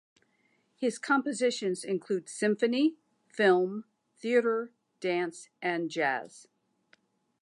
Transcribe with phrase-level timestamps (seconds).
[0.77, 2.95] His compositions include symphony,
[3.27, 3.85] film,
[4.17, 6.47] theater, dance and jazz.